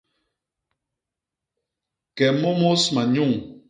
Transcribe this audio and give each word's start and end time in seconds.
Ke 2.15 2.27
mômôs 2.39 2.83
manyuñ. 2.93 3.31